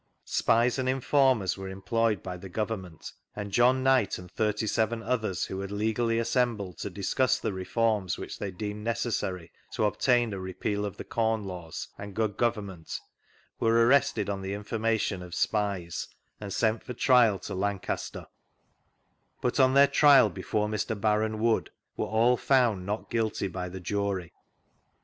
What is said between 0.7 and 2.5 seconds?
and Informers were em ployed by the